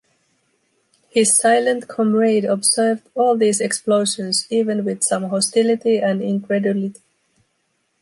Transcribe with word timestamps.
His 1.11 1.37
silent 1.37 1.87
comrade 1.87 2.43
observed 2.43 3.07
all 3.13 3.37
these 3.37 3.61
explosions 3.61 4.47
even 4.49 4.83
with 4.83 5.03
some 5.03 5.29
hostility 5.29 5.99
and 5.99 6.23
incredulity. 6.23 6.99